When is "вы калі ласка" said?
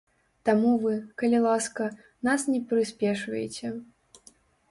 0.83-1.89